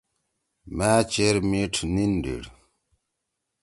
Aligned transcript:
مأ 0.77 0.91
چیر 1.11 1.35
میِٹ 1.49 1.73
نیِند 1.93 2.15
ڈیڑ۔ 2.23 2.43